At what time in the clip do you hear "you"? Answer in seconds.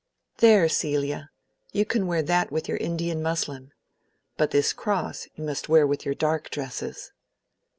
1.73-1.85, 5.35-5.43